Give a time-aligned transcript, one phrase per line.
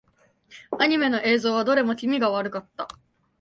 [0.79, 2.87] アニメの映像はどれも気味が悪かった。